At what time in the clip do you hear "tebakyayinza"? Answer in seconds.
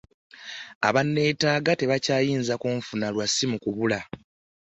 1.79-2.53